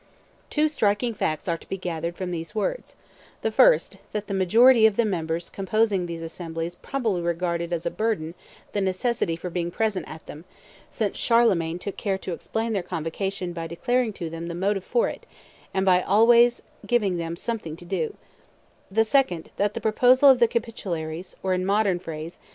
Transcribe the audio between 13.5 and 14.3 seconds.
by declaring to